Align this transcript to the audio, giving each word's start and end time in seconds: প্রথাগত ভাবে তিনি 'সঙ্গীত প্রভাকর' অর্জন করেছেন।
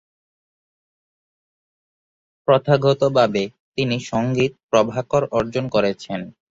প্রথাগত 2.47 3.01
ভাবে 3.17 3.43
তিনি 3.75 3.95
'সঙ্গীত 4.01 4.53
প্রভাকর' 4.69 5.31
অর্জন 5.31 5.65
করেছেন। 5.75 6.19